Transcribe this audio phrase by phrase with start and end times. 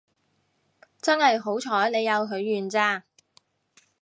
[0.99, 3.03] 真係好彩你有許願咋